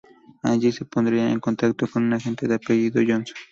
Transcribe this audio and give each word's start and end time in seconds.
Allí 0.41 0.71
se 0.71 0.83
pondría 0.85 1.29
en 1.29 1.39
contacto 1.39 1.85
con 1.87 2.01
un 2.05 2.13
agente 2.13 2.47
de 2.47 2.55
apellido 2.55 3.03
Johnson. 3.07 3.37